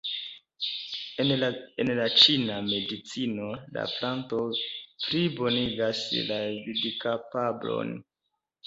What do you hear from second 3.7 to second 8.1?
la planto plibonigas la vidkapablon.